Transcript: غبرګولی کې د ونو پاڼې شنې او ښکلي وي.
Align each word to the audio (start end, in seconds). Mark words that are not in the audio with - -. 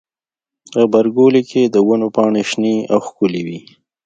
غبرګولی 0.79 1.43
کې 1.49 1.61
د 1.65 1.75
ونو 1.87 2.07
پاڼې 2.15 2.43
شنې 2.49 2.75
او 2.93 2.99
ښکلي 3.05 3.41
وي. 3.47 3.59